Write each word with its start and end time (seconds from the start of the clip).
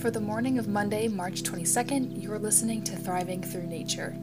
For 0.00 0.10
the 0.10 0.18
morning 0.18 0.58
of 0.58 0.66
Monday, 0.66 1.08
March 1.08 1.42
22nd, 1.42 2.22
you're 2.22 2.38
listening 2.38 2.82
to 2.84 2.96
Thriving 2.96 3.42
Through 3.42 3.66
Nature. 3.66 4.16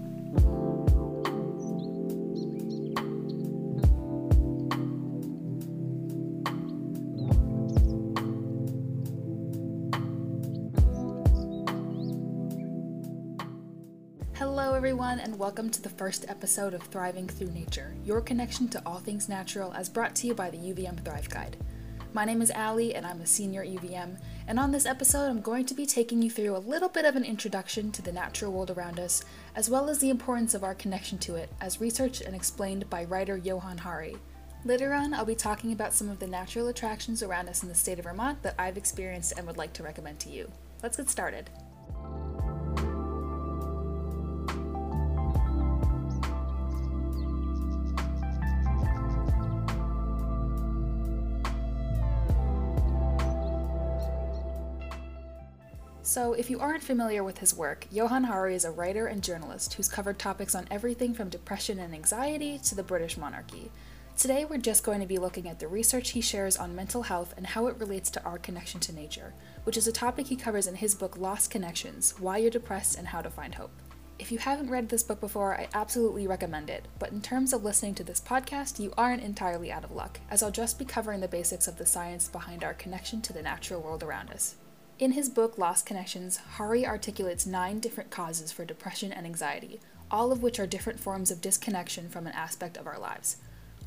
Hello, 14.34 14.74
everyone, 14.74 15.20
and 15.20 15.38
welcome 15.38 15.70
to 15.70 15.80
the 15.84 15.90
first 15.90 16.26
episode 16.28 16.74
of 16.74 16.82
Thriving 16.82 17.28
Through 17.28 17.52
Nature, 17.52 17.94
your 18.04 18.22
connection 18.22 18.68
to 18.70 18.82
all 18.84 18.98
things 18.98 19.30
natural 19.30 19.72
as 19.74 19.90
brought 19.90 20.16
to 20.16 20.26
you 20.26 20.34
by 20.34 20.50
the 20.50 20.58
UVM 20.58 21.06
Thrive 21.06 21.30
Guide. 21.30 21.56
My 22.14 22.26
name 22.26 22.42
is 22.42 22.52
Allie, 22.52 22.96
and 22.96 23.06
I'm 23.06 23.22
a 23.22 23.28
senior 23.28 23.62
at 23.62 23.68
UVM, 23.68 24.18
and 24.48 24.58
on 24.58 24.72
this 24.72 24.86
episode, 24.86 25.30
I'm 25.30 25.42
going 25.42 25.66
to 25.66 25.74
be 25.74 25.86
taking 25.86 26.22
you 26.22 26.32
through 26.32 26.56
a 26.56 26.60
little 26.60 26.90
bit 26.90 27.06
of 27.06 27.16
an 27.16 27.24
introduction 27.24 27.92
to 27.92 28.02
the 28.02 28.14
natural 28.14 28.52
world 28.52 28.72
around 28.72 29.00
us, 29.00 29.24
as 29.56 29.70
well 29.70 29.90
as 29.90 30.00
the 30.00 30.10
importance 30.10 30.54
of 30.54 30.64
our 30.64 30.74
connection 30.74 31.18
to 31.20 31.36
it, 31.36 31.50
as 31.62 31.82
researched 31.82 32.22
and 32.22 32.34
explained 32.34 32.90
by 32.90 33.04
writer 33.04 33.38
Johann 33.38 33.80
Hari. 33.80 34.16
Later 34.64 34.94
on, 34.94 35.14
I'll 35.14 35.26
be 35.26 35.36
talking 35.36 35.72
about 35.72 35.94
some 35.94 36.10
of 36.10 36.20
the 36.20 36.28
natural 36.28 36.70
attractions 36.70 37.22
around 37.22 37.50
us 37.50 37.62
in 37.62 37.70
the 37.70 37.76
state 37.76 38.00
of 38.00 38.06
Vermont 38.06 38.42
that 38.42 38.56
I've 38.58 38.78
experienced 38.78 39.34
and 39.38 39.46
would 39.46 39.58
like 39.58 39.74
to 39.74 39.84
recommend 39.84 40.20
to 40.22 40.30
you. 40.30 40.52
Let's 40.82 40.98
get 40.98 41.10
started. 41.10 41.50
So, 56.18 56.34
if 56.34 56.50
you 56.50 56.60
aren't 56.60 56.82
familiar 56.82 57.24
with 57.24 57.38
his 57.38 57.56
work, 57.56 57.86
Johann 57.92 58.24
Hari 58.24 58.56
is 58.56 58.66
a 58.66 58.72
writer 58.72 59.06
and 59.06 59.24
journalist 59.24 59.76
who's 59.76 59.88
covered 59.88 60.18
topics 60.18 60.56
on 60.56 60.68
everything 60.72 61.14
from 61.14 61.30
depression 61.30 61.78
and 61.78 61.94
anxiety 61.94 62.58
to 62.66 62.74
the 62.74 62.82
British 62.82 63.18
monarchy. 63.18 63.70
Today, 64.18 64.44
we're 64.44 64.58
just 64.58 64.84
going 64.84 65.00
to 65.00 65.06
be 65.06 65.20
looking 65.20 65.48
at 65.48 65.60
the 65.60 65.68
research 65.68 66.10
he 66.10 66.22
shares 66.22 66.58
on 66.58 66.76
mental 66.76 67.04
health 67.04 67.36
and 67.38 67.46
how 67.46 67.68
it 67.68 67.78
relates 67.78 68.10
to 68.10 68.24
our 68.24 68.40
connection 68.40 68.80
to 68.80 68.94
nature, 68.96 69.36
which 69.64 69.78
is 69.78 69.86
a 69.86 69.92
topic 69.92 70.26
he 70.26 70.36
covers 70.36 70.66
in 70.66 70.74
his 70.74 70.96
book 70.96 71.20
Lost 71.20 71.52
Connections 71.52 72.16
Why 72.18 72.38
You're 72.38 72.50
Depressed 72.50 72.98
and 72.98 73.10
How 73.10 73.22
to 73.22 73.30
Find 73.30 73.54
Hope. 73.54 73.80
If 74.18 74.32
you 74.32 74.40
haven't 74.40 74.72
read 74.72 74.90
this 74.90 75.04
book 75.04 75.20
before, 75.20 75.56
I 75.56 75.68
absolutely 75.76 76.26
recommend 76.26 76.72
it, 76.72 76.88
but 76.98 77.12
in 77.12 77.22
terms 77.22 77.54
of 77.54 77.64
listening 77.64 77.94
to 77.94 78.04
this 78.04 78.22
podcast, 78.22 78.80
you 78.80 78.92
aren't 78.98 79.22
entirely 79.22 79.72
out 79.72 79.84
of 79.84 79.92
luck, 79.92 80.20
as 80.32 80.42
I'll 80.42 80.50
just 80.50 80.80
be 80.80 80.86
covering 80.86 81.22
the 81.22 81.28
basics 81.28 81.68
of 81.68 81.78
the 81.78 81.86
science 81.86 82.28
behind 82.28 82.64
our 82.64 82.74
connection 82.74 83.22
to 83.22 83.34
the 83.34 83.44
natural 83.44 83.84
world 83.84 84.02
around 84.02 84.32
us. 84.32 84.56
In 85.00 85.12
his 85.12 85.30
book 85.30 85.60
Lost 85.60 85.86
Connections, 85.86 86.38
Hari 86.38 86.84
articulates 86.84 87.46
nine 87.46 87.80
different 87.80 88.10
causes 88.10 88.52
for 88.52 88.66
depression 88.66 89.14
and 89.14 89.28
anxiety, 89.28 89.80
all 90.10 90.32
of 90.32 90.42
which 90.42 90.60
are 90.60 90.66
different 90.66 91.00
forms 91.00 91.30
of 91.30 91.40
disconnection 91.40 92.10
from 92.10 92.26
an 92.26 92.34
aspect 92.34 92.78
of 92.78 92.88
our 92.88 92.98
lives. 92.98 93.38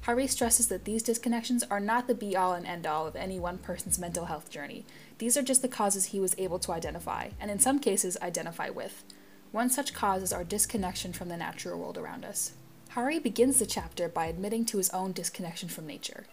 Hari 0.03 0.29
stresses 0.29 0.69
that 0.69 0.85
these 0.85 1.03
disconnections 1.03 1.65
are 1.69 1.81
not 1.81 2.07
the 2.07 2.15
be 2.15 2.37
all 2.37 2.53
and 2.53 2.65
end 2.65 2.87
all 2.87 3.09
of 3.09 3.17
any 3.17 3.41
one 3.41 3.59
person's 3.59 3.99
mental 3.99 4.27
health 4.27 4.51
journey. 4.51 4.85
These 5.19 5.37
are 5.37 5.43
just 5.43 5.63
the 5.63 5.69
causes 5.69 6.07
he 6.07 6.21
was 6.21 6.37
able 6.39 6.61
to 6.61 6.73
identify, 6.73 7.31
and 7.41 7.51
in 7.51 7.59
some 7.59 7.81
cases, 7.81 8.17
identify 8.23 8.71
with. 8.71 9.03
One 9.51 9.69
such 9.69 9.93
cause 9.93 10.23
is 10.23 10.33
our 10.33 10.45
disconnection 10.45 11.13
from 11.13 11.29
the 11.29 11.37
natural 11.37 11.77
world 11.81 11.99
around 11.99 12.25
us. 12.25 12.53
Hari 12.91 13.19
begins 13.19 13.59
the 13.59 13.67
chapter 13.67 14.09
by 14.09 14.27
admitting 14.27 14.65
to 14.67 14.79
his 14.79 14.91
own 14.91 15.11
disconnection 15.11 15.69
from 15.69 15.89
nature. 15.89 16.25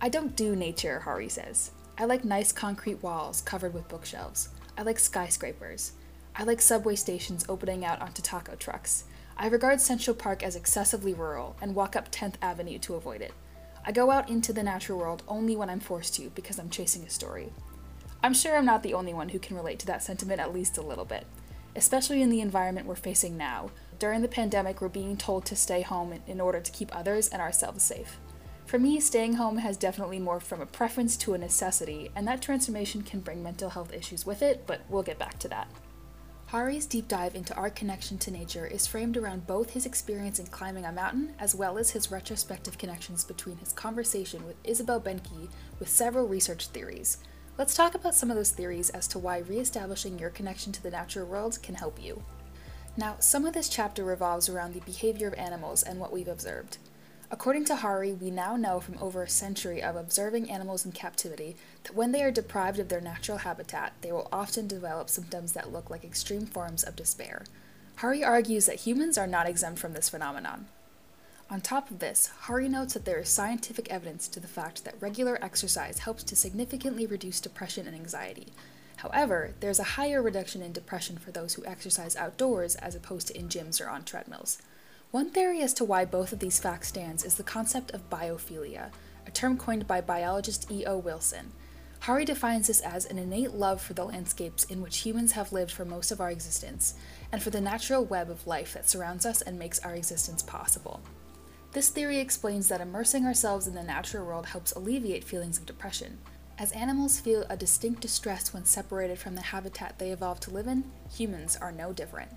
I 0.00 0.08
don't 0.08 0.34
do 0.34 0.56
nature, 0.56 1.00
Hari 1.00 1.28
says. 1.28 1.70
I 1.98 2.04
like 2.04 2.26
nice 2.26 2.52
concrete 2.52 3.02
walls 3.02 3.40
covered 3.40 3.72
with 3.72 3.88
bookshelves. 3.88 4.50
I 4.76 4.82
like 4.82 4.98
skyscrapers. 4.98 5.92
I 6.34 6.44
like 6.44 6.60
subway 6.60 6.94
stations 6.94 7.46
opening 7.48 7.86
out 7.86 8.02
onto 8.02 8.20
taco 8.20 8.54
trucks. 8.54 9.04
I 9.38 9.46
regard 9.46 9.80
Central 9.80 10.14
Park 10.14 10.42
as 10.42 10.56
excessively 10.56 11.14
rural 11.14 11.56
and 11.62 11.74
walk 11.74 11.96
up 11.96 12.12
10th 12.12 12.34
Avenue 12.42 12.78
to 12.80 12.96
avoid 12.96 13.22
it. 13.22 13.32
I 13.82 13.92
go 13.92 14.10
out 14.10 14.28
into 14.28 14.52
the 14.52 14.62
natural 14.62 14.98
world 14.98 15.22
only 15.26 15.56
when 15.56 15.70
I'm 15.70 15.80
forced 15.80 16.14
to 16.16 16.28
because 16.34 16.58
I'm 16.58 16.68
chasing 16.68 17.02
a 17.02 17.08
story. 17.08 17.50
I'm 18.22 18.34
sure 18.34 18.58
I'm 18.58 18.66
not 18.66 18.82
the 18.82 18.92
only 18.92 19.14
one 19.14 19.30
who 19.30 19.38
can 19.38 19.56
relate 19.56 19.78
to 19.78 19.86
that 19.86 20.02
sentiment 20.02 20.38
at 20.38 20.52
least 20.52 20.76
a 20.76 20.82
little 20.82 21.06
bit, 21.06 21.26
especially 21.74 22.20
in 22.20 22.28
the 22.28 22.42
environment 22.42 22.86
we're 22.86 22.96
facing 22.96 23.38
now. 23.38 23.70
During 23.98 24.20
the 24.20 24.28
pandemic, 24.28 24.82
we're 24.82 24.88
being 24.88 25.16
told 25.16 25.46
to 25.46 25.56
stay 25.56 25.80
home 25.80 26.20
in 26.26 26.42
order 26.42 26.60
to 26.60 26.72
keep 26.72 26.94
others 26.94 27.28
and 27.28 27.40
ourselves 27.40 27.82
safe. 27.82 28.18
For 28.66 28.80
me, 28.80 28.98
staying 28.98 29.34
home 29.34 29.58
has 29.58 29.76
definitely 29.76 30.18
morphed 30.18 30.42
from 30.42 30.60
a 30.60 30.66
preference 30.66 31.16
to 31.18 31.34
a 31.34 31.38
necessity, 31.38 32.10
and 32.16 32.26
that 32.26 32.42
transformation 32.42 33.02
can 33.02 33.20
bring 33.20 33.40
mental 33.40 33.70
health 33.70 33.94
issues 33.94 34.26
with 34.26 34.42
it, 34.42 34.64
but 34.66 34.80
we'll 34.88 35.04
get 35.04 35.20
back 35.20 35.38
to 35.38 35.48
that. 35.48 35.68
Hari's 36.48 36.86
deep 36.86 37.06
dive 37.06 37.36
into 37.36 37.54
our 37.54 37.70
connection 37.70 38.18
to 38.18 38.30
nature 38.32 38.66
is 38.66 38.86
framed 38.86 39.16
around 39.16 39.46
both 39.46 39.70
his 39.70 39.86
experience 39.86 40.40
in 40.40 40.46
climbing 40.46 40.84
a 40.84 40.92
mountain 40.92 41.34
as 41.38 41.54
well 41.54 41.78
as 41.78 41.90
his 41.90 42.10
retrospective 42.10 42.76
connections 42.76 43.24
between 43.24 43.56
his 43.58 43.72
conversation 43.72 44.44
with 44.44 44.56
Isabel 44.64 45.00
Behncke 45.00 45.48
with 45.78 45.88
several 45.88 46.26
research 46.26 46.68
theories. 46.68 47.18
Let's 47.58 47.74
talk 47.74 47.94
about 47.94 48.14
some 48.16 48.30
of 48.30 48.36
those 48.36 48.50
theories 48.52 48.90
as 48.90 49.06
to 49.08 49.18
why 49.18 49.38
reestablishing 49.38 50.18
your 50.18 50.30
connection 50.30 50.72
to 50.72 50.82
the 50.82 50.90
natural 50.90 51.26
world 51.26 51.58
can 51.62 51.76
help 51.76 52.02
you. 52.02 52.22
Now, 52.96 53.16
some 53.20 53.44
of 53.44 53.54
this 53.54 53.68
chapter 53.68 54.04
revolves 54.04 54.48
around 54.48 54.74
the 54.74 54.80
behavior 54.80 55.28
of 55.28 55.34
animals 55.34 55.82
and 55.82 56.00
what 56.00 56.12
we've 56.12 56.28
observed. 56.28 56.78
According 57.28 57.64
to 57.66 57.76
Hari, 57.76 58.12
we 58.12 58.30
now 58.30 58.54
know 58.54 58.78
from 58.78 58.98
over 59.00 59.24
a 59.24 59.28
century 59.28 59.82
of 59.82 59.96
observing 59.96 60.48
animals 60.48 60.86
in 60.86 60.92
captivity 60.92 61.56
that 61.82 61.96
when 61.96 62.12
they 62.12 62.22
are 62.22 62.30
deprived 62.30 62.78
of 62.78 62.88
their 62.88 63.00
natural 63.00 63.38
habitat, 63.38 63.94
they 64.00 64.12
will 64.12 64.28
often 64.32 64.68
develop 64.68 65.10
symptoms 65.10 65.52
that 65.52 65.72
look 65.72 65.90
like 65.90 66.04
extreme 66.04 66.46
forms 66.46 66.84
of 66.84 66.94
despair. 66.94 67.44
Hari 67.96 68.22
argues 68.22 68.66
that 68.66 68.80
humans 68.80 69.18
are 69.18 69.26
not 69.26 69.48
exempt 69.48 69.80
from 69.80 69.92
this 69.92 70.08
phenomenon. 70.08 70.66
On 71.50 71.60
top 71.60 71.90
of 71.90 71.98
this, 71.98 72.30
Hari 72.42 72.68
notes 72.68 72.94
that 72.94 73.04
there 73.04 73.18
is 73.18 73.28
scientific 73.28 73.90
evidence 73.90 74.28
to 74.28 74.38
the 74.38 74.48
fact 74.48 74.84
that 74.84 75.00
regular 75.00 75.36
exercise 75.42 76.00
helps 76.00 76.22
to 76.24 76.36
significantly 76.36 77.06
reduce 77.06 77.40
depression 77.40 77.88
and 77.88 77.96
anxiety. 77.96 78.48
However, 78.98 79.54
there's 79.60 79.80
a 79.80 79.94
higher 79.94 80.22
reduction 80.22 80.62
in 80.62 80.72
depression 80.72 81.18
for 81.18 81.32
those 81.32 81.54
who 81.54 81.64
exercise 81.66 82.14
outdoors 82.14 82.76
as 82.76 82.94
opposed 82.94 83.28
to 83.28 83.38
in 83.38 83.48
gyms 83.48 83.84
or 83.84 83.88
on 83.88 84.04
treadmills. 84.04 84.58
One 85.12 85.30
theory 85.30 85.62
as 85.62 85.72
to 85.74 85.84
why 85.84 86.04
both 86.04 86.32
of 86.32 86.40
these 86.40 86.58
facts 86.58 86.88
stands 86.88 87.24
is 87.24 87.36
the 87.36 87.42
concept 87.42 87.92
of 87.92 88.10
biophilia, 88.10 88.90
a 89.26 89.30
term 89.30 89.56
coined 89.56 89.86
by 89.86 90.00
biologist 90.00 90.70
E.O. 90.70 90.98
Wilson. 90.98 91.52
Hari 92.00 92.24
defines 92.24 92.66
this 92.66 92.80
as 92.80 93.06
an 93.06 93.18
innate 93.18 93.52
love 93.52 93.80
for 93.80 93.94
the 93.94 94.04
landscapes 94.04 94.64
in 94.64 94.82
which 94.82 94.98
humans 94.98 95.32
have 95.32 95.52
lived 95.52 95.70
for 95.70 95.84
most 95.84 96.10
of 96.10 96.20
our 96.20 96.30
existence, 96.30 96.94
and 97.32 97.42
for 97.42 97.50
the 97.50 97.60
natural 97.60 98.04
web 98.04 98.28
of 98.28 98.46
life 98.46 98.74
that 98.74 98.88
surrounds 98.88 99.24
us 99.24 99.42
and 99.42 99.58
makes 99.58 99.78
our 99.78 99.94
existence 99.94 100.42
possible. 100.42 101.00
This 101.72 101.88
theory 101.88 102.18
explains 102.18 102.68
that 102.68 102.80
immersing 102.80 103.26
ourselves 103.26 103.66
in 103.66 103.74
the 103.74 103.82
natural 103.82 104.26
world 104.26 104.46
helps 104.46 104.72
alleviate 104.72 105.24
feelings 105.24 105.56
of 105.56 105.66
depression. 105.66 106.18
As 106.58 106.72
animals 106.72 107.20
feel 107.20 107.44
a 107.48 107.56
distinct 107.56 108.00
distress 108.00 108.52
when 108.52 108.64
separated 108.64 109.18
from 109.18 109.34
the 109.34 109.42
habitat 109.42 109.98
they 109.98 110.10
evolved 110.10 110.42
to 110.44 110.50
live 110.50 110.66
in, 110.66 110.84
humans 111.14 111.56
are 111.60 111.72
no 111.72 111.92
different. 111.92 112.30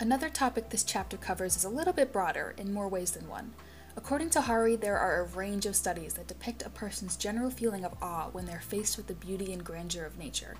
Another 0.00 0.28
topic 0.28 0.70
this 0.70 0.82
chapter 0.82 1.16
covers 1.16 1.56
is 1.56 1.62
a 1.62 1.68
little 1.68 1.92
bit 1.92 2.12
broader 2.12 2.52
in 2.58 2.72
more 2.72 2.88
ways 2.88 3.12
than 3.12 3.28
one. 3.28 3.52
According 3.96 4.30
to 4.30 4.40
Hari, 4.40 4.74
there 4.74 4.98
are 4.98 5.20
a 5.20 5.36
range 5.36 5.66
of 5.66 5.76
studies 5.76 6.14
that 6.14 6.26
depict 6.26 6.66
a 6.66 6.70
person's 6.70 7.16
general 7.16 7.48
feeling 7.48 7.84
of 7.84 7.94
awe 8.02 8.28
when 8.32 8.44
they're 8.44 8.60
faced 8.60 8.96
with 8.96 9.06
the 9.06 9.14
beauty 9.14 9.52
and 9.52 9.64
grandeur 9.64 10.04
of 10.04 10.18
nature. 10.18 10.56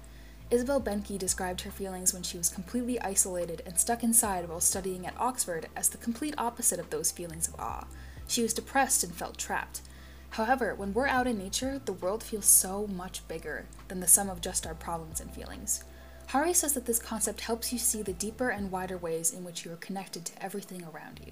Isabel 0.53 0.81
Behncke 0.81 1.19
described 1.19 1.63
her 1.63 1.73
feelings 1.73 2.15
when 2.15 2.23
she 2.23 2.39
was 2.39 2.49
completely 2.49 3.01
isolated 3.01 3.61
and 3.67 3.77
stuck 3.77 4.05
inside 4.05 4.49
while 4.49 4.61
studying 4.61 5.05
at 5.05 5.19
Oxford 5.19 5.67
as 5.75 5.89
the 5.89 5.99
complete 5.99 6.35
opposite 6.39 6.79
of 6.79 6.91
those 6.91 7.11
feelings 7.11 7.49
of 7.49 7.59
awe. 7.59 7.89
She 8.29 8.43
was 8.43 8.55
depressed 8.55 9.03
and 9.03 9.13
felt 9.13 9.37
trapped. 9.37 9.81
However, 10.31 10.77
when 10.77 10.95
we're 10.95 11.09
out 11.09 11.27
in 11.27 11.39
nature, 11.39 11.81
the 11.85 11.93
world 11.93 12.23
feels 12.23 12.47
so 12.47 12.87
much 12.87 13.27
bigger 13.27 13.67
than 13.89 13.99
the 13.99 14.07
sum 14.07 14.31
of 14.31 14.41
just 14.41 14.65
our 14.65 14.75
problems 14.75 15.21
and 15.21 15.33
feelings. 15.33 15.83
Hari 16.35 16.53
says 16.53 16.73
that 16.73 16.85
this 16.85 16.99
concept 16.99 17.43
helps 17.43 17.73
you 17.73 17.79
see 17.79 18.03
the 18.03 18.13
deeper 18.13 18.49
and 18.49 18.73
wider 18.73 18.99
ways 18.99 19.33
in 19.33 19.45
which 19.45 19.65
you 19.65 19.71
are 19.71 19.77
connected 19.77 20.25
to 20.25 20.43
everything 20.43 20.83
around 20.83 21.21
you. 21.25 21.31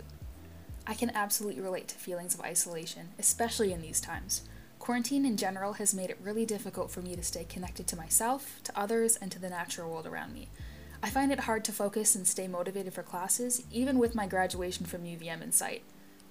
I 0.86 0.94
can 0.94 1.10
absolutely 1.10 1.60
relate 1.60 1.88
to 1.88 1.96
feelings 1.96 2.34
of 2.34 2.40
isolation, 2.42 3.08
especially 3.18 3.72
in 3.72 3.82
these 3.82 4.00
times. 4.00 4.42
Quarantine 4.78 5.26
in 5.26 5.36
general 5.36 5.72
has 5.72 5.92
made 5.92 6.10
it 6.10 6.20
really 6.22 6.46
difficult 6.46 6.92
for 6.92 7.02
me 7.02 7.16
to 7.16 7.22
stay 7.24 7.42
connected 7.42 7.88
to 7.88 7.96
myself, 7.96 8.60
to 8.62 8.78
others, 8.78 9.16
and 9.16 9.32
to 9.32 9.40
the 9.40 9.50
natural 9.50 9.90
world 9.90 10.06
around 10.06 10.32
me. 10.34 10.50
I 11.02 11.10
find 11.10 11.32
it 11.32 11.40
hard 11.40 11.64
to 11.64 11.72
focus 11.72 12.14
and 12.14 12.24
stay 12.24 12.46
motivated 12.46 12.94
for 12.94 13.02
classes, 13.02 13.64
even 13.72 13.98
with 13.98 14.14
my 14.14 14.28
graduation 14.28 14.86
from 14.86 15.02
UVM 15.02 15.42
in 15.42 15.50
sight. 15.50 15.82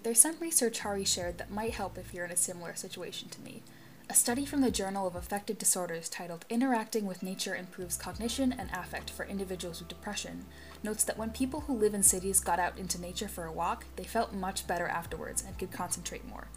There's 0.03 0.21
some 0.21 0.37
research 0.39 0.79
Hari 0.79 1.03
shared 1.03 1.39
that 1.39 1.51
might 1.51 1.73
help 1.73 1.97
if 1.97 2.13
you're 2.13 2.23
in 2.23 2.31
a 2.31 2.37
similar 2.37 2.75
situation 2.75 3.27
to 3.31 3.41
me. 3.41 3.63
A 4.11 4.13
study 4.13 4.45
from 4.45 4.59
the 4.59 4.71
Journal 4.71 5.07
of 5.07 5.15
Affective 5.15 5.57
Disorders 5.57 6.09
titled 6.09 6.43
Interacting 6.49 7.05
with 7.05 7.23
Nature 7.23 7.55
Improves 7.55 7.95
Cognition 7.95 8.51
and 8.51 8.69
Affect 8.73 9.09
for 9.09 9.23
Individuals 9.23 9.79
with 9.79 9.87
Depression 9.87 10.47
notes 10.83 11.05
that 11.05 11.17
when 11.17 11.29
people 11.29 11.61
who 11.61 11.73
live 11.77 11.93
in 11.93 12.03
cities 12.03 12.41
got 12.41 12.59
out 12.59 12.77
into 12.77 12.99
nature 12.99 13.29
for 13.29 13.45
a 13.45 13.53
walk, 13.53 13.85
they 13.95 14.03
felt 14.03 14.33
much 14.33 14.67
better 14.67 14.85
afterwards 14.85 15.41
and 15.47 15.57
could 15.57 15.71
concentrate 15.71 16.27
more. 16.27 16.49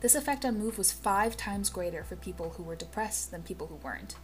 This 0.00 0.14
effect 0.14 0.46
on 0.46 0.58
mood 0.58 0.78
was 0.78 0.90
five 0.90 1.36
times 1.36 1.68
greater 1.68 2.02
for 2.02 2.16
people 2.16 2.54
who 2.56 2.62
were 2.62 2.76
depressed 2.76 3.30
than 3.30 3.42
people 3.42 3.66
who 3.66 3.74
weren't. 3.86 4.14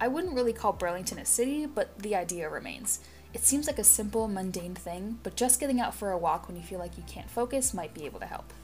I 0.00 0.08
wouldn't 0.08 0.34
really 0.34 0.54
call 0.54 0.72
Burlington 0.72 1.18
a 1.18 1.26
city, 1.26 1.66
but 1.66 1.98
the 1.98 2.16
idea 2.16 2.48
remains. 2.48 3.00
It 3.34 3.44
seems 3.44 3.66
like 3.66 3.78
a 3.78 3.84
simple, 3.84 4.28
mundane 4.28 4.74
thing, 4.74 5.18
but 5.22 5.36
just 5.36 5.60
getting 5.60 5.78
out 5.78 5.94
for 5.94 6.10
a 6.10 6.16
walk 6.16 6.48
when 6.48 6.56
you 6.56 6.62
feel 6.62 6.78
like 6.78 6.96
you 6.96 7.04
can't 7.06 7.30
focus 7.30 7.74
might 7.74 7.92
be 7.92 8.06
able 8.06 8.20
to 8.20 8.24
help. 8.24 8.54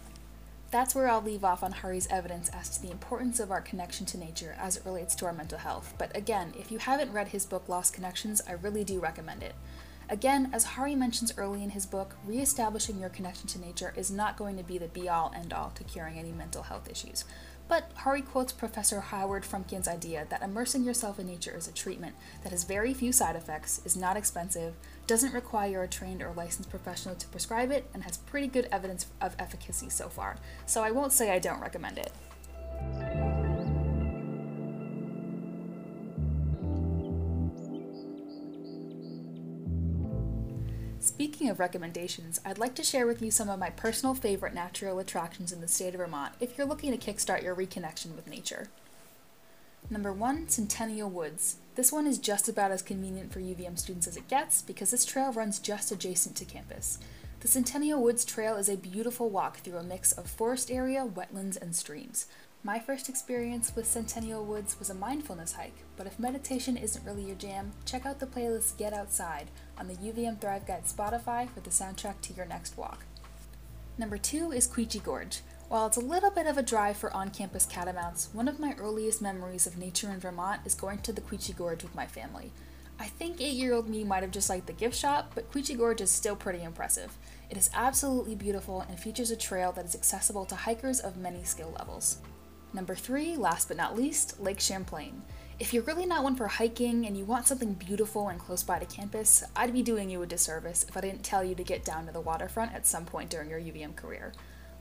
That's 0.72 0.94
where 0.94 1.08
I'll 1.08 1.22
leave 1.22 1.44
off 1.44 1.62
on 1.62 1.72
Hari's 1.72 2.08
evidence 2.08 2.48
as 2.48 2.68
to 2.70 2.82
the 2.82 2.90
importance 2.90 3.38
of 3.38 3.50
our 3.50 3.60
connection 3.60 4.04
to 4.06 4.18
nature 4.18 4.56
as 4.58 4.76
it 4.76 4.84
relates 4.84 5.14
to 5.16 5.26
our 5.26 5.32
mental 5.32 5.58
health. 5.58 5.94
But 5.96 6.14
again, 6.16 6.54
if 6.58 6.72
you 6.72 6.78
haven't 6.78 7.12
read 7.12 7.28
his 7.28 7.46
book 7.46 7.68
Lost 7.68 7.94
Connections, 7.94 8.42
I 8.48 8.52
really 8.52 8.82
do 8.82 8.98
recommend 8.98 9.42
it. 9.44 9.54
Again, 10.08 10.50
as 10.52 10.64
Hari 10.64 10.94
mentions 10.94 11.32
early 11.36 11.64
in 11.64 11.70
his 11.70 11.86
book, 11.86 12.16
re-establishing 12.24 13.00
your 13.00 13.08
connection 13.10 13.48
to 13.48 13.60
nature 13.60 13.92
is 13.96 14.10
not 14.10 14.36
going 14.36 14.56
to 14.56 14.62
be 14.62 14.78
the 14.78 14.86
be-all 14.86 15.32
end-all 15.34 15.72
to 15.74 15.84
curing 15.84 16.18
any 16.18 16.30
mental 16.30 16.64
health 16.64 16.88
issues. 16.90 17.24
But 17.68 17.90
Hari 17.96 18.22
quotes 18.22 18.52
Professor 18.52 19.00
Howard 19.00 19.44
Frumkin's 19.44 19.88
idea 19.88 20.26
that 20.30 20.42
immersing 20.42 20.84
yourself 20.84 21.18
in 21.18 21.26
nature 21.26 21.56
is 21.56 21.66
a 21.66 21.72
treatment 21.72 22.14
that 22.44 22.52
has 22.52 22.62
very 22.62 22.94
few 22.94 23.10
side 23.12 23.34
effects, 23.34 23.80
is 23.84 23.96
not 23.96 24.16
expensive, 24.16 24.74
doesn't 25.08 25.34
require 25.34 25.82
a 25.82 25.88
trained 25.88 26.22
or 26.22 26.32
licensed 26.32 26.70
professional 26.70 27.16
to 27.16 27.26
prescribe 27.28 27.72
it, 27.72 27.90
and 27.92 28.04
has 28.04 28.18
pretty 28.18 28.46
good 28.46 28.68
evidence 28.70 29.06
of 29.20 29.34
efficacy 29.38 29.90
so 29.90 30.08
far. 30.08 30.36
So 30.64 30.84
I 30.84 30.92
won't 30.92 31.12
say 31.12 31.32
I 31.32 31.40
don't 31.40 31.60
recommend 31.60 31.98
it. 31.98 32.12
Speaking 41.06 41.48
of 41.48 41.60
recommendations, 41.60 42.40
I'd 42.44 42.58
like 42.58 42.74
to 42.74 42.82
share 42.82 43.06
with 43.06 43.22
you 43.22 43.30
some 43.30 43.48
of 43.48 43.60
my 43.60 43.70
personal 43.70 44.12
favorite 44.12 44.52
natural 44.52 44.98
attractions 44.98 45.52
in 45.52 45.60
the 45.60 45.68
state 45.68 45.94
of 45.94 46.00
Vermont 46.00 46.32
if 46.40 46.58
you're 46.58 46.66
looking 46.66 46.90
to 46.90 46.98
kickstart 46.98 47.44
your 47.44 47.54
reconnection 47.54 48.16
with 48.16 48.26
nature. 48.26 48.66
Number 49.88 50.12
one, 50.12 50.48
Centennial 50.48 51.08
Woods. 51.08 51.58
This 51.76 51.92
one 51.92 52.08
is 52.08 52.18
just 52.18 52.48
about 52.48 52.72
as 52.72 52.82
convenient 52.82 53.32
for 53.32 53.38
UVM 53.38 53.78
students 53.78 54.08
as 54.08 54.16
it 54.16 54.26
gets 54.26 54.62
because 54.62 54.90
this 54.90 55.04
trail 55.04 55.32
runs 55.32 55.60
just 55.60 55.92
adjacent 55.92 56.34
to 56.38 56.44
campus. 56.44 56.98
The 57.38 57.46
Centennial 57.46 58.02
Woods 58.02 58.24
Trail 58.24 58.56
is 58.56 58.68
a 58.68 58.76
beautiful 58.76 59.30
walk 59.30 59.58
through 59.58 59.76
a 59.76 59.84
mix 59.84 60.10
of 60.10 60.28
forest 60.28 60.72
area, 60.72 61.06
wetlands, 61.06 61.56
and 61.56 61.76
streams. 61.76 62.26
My 62.66 62.80
first 62.80 63.08
experience 63.08 63.76
with 63.76 63.86
Centennial 63.86 64.44
Woods 64.44 64.76
was 64.80 64.90
a 64.90 64.94
mindfulness 64.94 65.52
hike, 65.52 65.84
but 65.96 66.08
if 66.08 66.18
meditation 66.18 66.76
isn't 66.76 67.04
really 67.06 67.22
your 67.22 67.36
jam, 67.36 67.70
check 67.84 68.04
out 68.04 68.18
the 68.18 68.26
playlist 68.26 68.76
Get 68.76 68.92
Outside 68.92 69.52
on 69.78 69.86
the 69.86 69.94
UVM 69.94 70.40
Thrive 70.40 70.66
Guide 70.66 70.82
Spotify 70.84 71.48
for 71.48 71.60
the 71.60 71.70
soundtrack 71.70 72.20
to 72.22 72.34
your 72.34 72.44
next 72.44 72.76
walk. 72.76 73.04
Number 73.96 74.18
two 74.18 74.50
is 74.50 74.66
Quechee 74.66 75.00
Gorge. 75.00 75.42
While 75.68 75.86
it's 75.86 75.96
a 75.96 76.00
little 76.00 76.32
bit 76.32 76.48
of 76.48 76.58
a 76.58 76.62
drive 76.64 76.96
for 76.96 77.14
on 77.14 77.30
campus 77.30 77.66
catamounts, 77.66 78.30
one 78.32 78.48
of 78.48 78.58
my 78.58 78.74
earliest 78.80 79.22
memories 79.22 79.68
of 79.68 79.78
nature 79.78 80.10
in 80.10 80.18
Vermont 80.18 80.62
is 80.64 80.74
going 80.74 80.98
to 81.02 81.12
the 81.12 81.20
Quechee 81.20 81.56
Gorge 81.56 81.84
with 81.84 81.94
my 81.94 82.06
family. 82.08 82.50
I 82.98 83.06
think 83.06 83.40
eight 83.40 83.54
year 83.54 83.74
old 83.74 83.88
me 83.88 84.02
might 84.02 84.24
have 84.24 84.32
just 84.32 84.50
liked 84.50 84.66
the 84.66 84.72
gift 84.72 84.96
shop, 84.96 85.30
but 85.36 85.52
Quechee 85.52 85.78
Gorge 85.78 86.00
is 86.00 86.10
still 86.10 86.34
pretty 86.34 86.64
impressive. 86.64 87.16
It 87.48 87.56
is 87.56 87.70
absolutely 87.74 88.34
beautiful 88.34 88.80
and 88.80 88.98
features 88.98 89.30
a 89.30 89.36
trail 89.36 89.70
that 89.70 89.84
is 89.84 89.94
accessible 89.94 90.46
to 90.46 90.56
hikers 90.56 90.98
of 90.98 91.16
many 91.16 91.44
skill 91.44 91.72
levels. 91.78 92.18
Number 92.72 92.94
three, 92.94 93.36
last 93.36 93.68
but 93.68 93.76
not 93.76 93.96
least, 93.96 94.40
Lake 94.40 94.60
Champlain. 94.60 95.22
If 95.58 95.72
you're 95.72 95.84
really 95.84 96.04
not 96.04 96.22
one 96.22 96.36
for 96.36 96.48
hiking 96.48 97.06
and 97.06 97.16
you 97.16 97.24
want 97.24 97.46
something 97.46 97.72
beautiful 97.72 98.28
and 98.28 98.38
close 98.38 98.62
by 98.62 98.78
to 98.78 98.84
campus, 98.84 99.42
I'd 99.56 99.72
be 99.72 99.82
doing 99.82 100.10
you 100.10 100.20
a 100.20 100.26
disservice 100.26 100.84
if 100.86 100.96
I 100.96 101.00
didn't 101.00 101.22
tell 101.22 101.42
you 101.42 101.54
to 101.54 101.64
get 101.64 101.84
down 101.84 102.06
to 102.06 102.12
the 102.12 102.20
waterfront 102.20 102.74
at 102.74 102.86
some 102.86 103.06
point 103.06 103.30
during 103.30 103.48
your 103.48 103.60
UVM 103.60 103.96
career. 103.96 104.32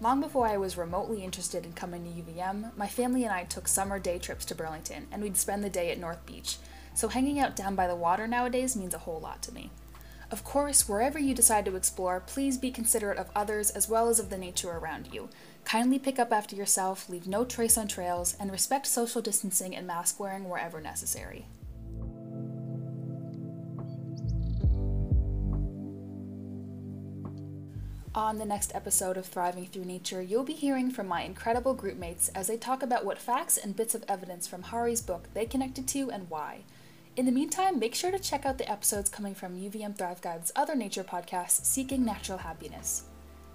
Long 0.01 0.19
before 0.19 0.45
I 0.47 0.57
was 0.57 0.77
remotely 0.77 1.23
interested 1.23 1.65
in 1.65 1.71
coming 1.71 2.03
to 2.03 2.21
UVM, 2.21 2.75
my 2.75 2.87
family 2.87 3.23
and 3.23 3.31
I 3.31 3.45
took 3.45 3.69
summer 3.69 3.97
day 3.97 4.19
trips 4.19 4.43
to 4.45 4.55
Burlington, 4.55 5.07
and 5.09 5.23
we'd 5.23 5.37
spend 5.37 5.63
the 5.63 5.69
day 5.69 5.89
at 5.89 5.99
North 5.99 6.25
Beach, 6.25 6.57
so 6.93 7.07
hanging 7.07 7.39
out 7.39 7.55
down 7.55 7.75
by 7.75 7.87
the 7.87 7.95
water 7.95 8.27
nowadays 8.27 8.75
means 8.75 8.93
a 8.93 8.99
whole 8.99 9.21
lot 9.21 9.41
to 9.43 9.53
me. 9.53 9.71
Of 10.31 10.43
course, 10.43 10.89
wherever 10.89 11.17
you 11.17 11.33
decide 11.33 11.63
to 11.65 11.75
explore, 11.77 12.19
please 12.19 12.57
be 12.57 12.71
considerate 12.71 13.17
of 13.17 13.29
others 13.33 13.69
as 13.69 13.87
well 13.87 14.09
as 14.09 14.19
of 14.19 14.29
the 14.29 14.37
nature 14.37 14.71
around 14.71 15.13
you. 15.13 15.29
Kindly 15.65 15.97
pick 15.97 16.19
up 16.19 16.31
after 16.31 16.55
yourself, 16.55 17.09
leave 17.09 17.27
no 17.27 17.43
trace 17.43 17.75
on 17.75 17.87
trails, 17.87 18.37
and 18.39 18.51
respect 18.51 18.85
social 18.85 19.21
distancing 19.21 19.75
and 19.75 19.87
mask 19.87 20.19
wearing 20.19 20.47
wherever 20.47 20.79
necessary. 20.79 21.47
On 28.13 28.37
the 28.37 28.45
next 28.45 28.73
episode 28.73 29.17
of 29.17 29.25
Thriving 29.25 29.65
Through 29.65 29.85
Nature, 29.85 30.21
you'll 30.21 30.45
be 30.45 30.53
hearing 30.53 30.89
from 30.89 31.07
my 31.07 31.23
incredible 31.23 31.73
group 31.73 31.97
mates 31.97 32.29
as 32.29 32.47
they 32.47 32.55
talk 32.55 32.81
about 32.81 33.03
what 33.03 33.17
facts 33.17 33.57
and 33.57 33.75
bits 33.75 33.93
of 33.93 34.05
evidence 34.07 34.47
from 34.47 34.63
Hari's 34.63 35.01
book 35.01 35.27
they 35.33 35.45
connected 35.45 35.87
to 35.89 36.11
and 36.11 36.29
why. 36.29 36.59
In 37.17 37.25
the 37.25 37.31
meantime, 37.31 37.79
make 37.79 37.95
sure 37.95 38.11
to 38.11 38.19
check 38.19 38.45
out 38.45 38.57
the 38.57 38.71
episodes 38.71 39.09
coming 39.09 39.33
from 39.33 39.57
UVM 39.57 39.97
Thrive 39.97 40.21
Guide's 40.21 40.51
other 40.55 40.75
nature 40.75 41.03
podcast, 41.03 41.65
Seeking 41.65 42.05
Natural 42.05 42.37
Happiness. 42.37 43.05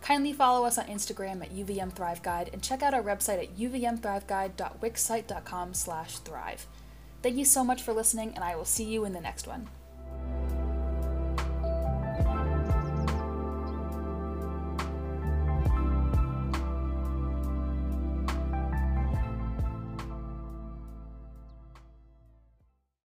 Kindly 0.02 0.32
follow 0.32 0.66
us 0.66 0.78
on 0.78 0.86
Instagram 0.86 1.42
at 1.42 1.54
UVM 1.54 1.92
Thrive 1.92 2.22
Guide 2.22 2.48
and 2.52 2.62
check 2.62 2.82
out 2.82 2.94
our 2.94 3.02
website 3.02 3.42
at 3.42 3.56
uvmthriveguide.wixsite.com 3.56 5.74
slash 5.74 6.18
thrive. 6.18 6.66
Thank 7.22 7.36
you 7.36 7.44
so 7.44 7.62
much 7.62 7.82
for 7.82 7.92
listening, 7.92 8.32
and 8.34 8.42
I 8.42 8.56
will 8.56 8.64
see 8.64 8.84
you 8.84 9.04
in 9.04 9.12
the 9.12 9.20
next 9.20 9.46
one. 9.46 9.68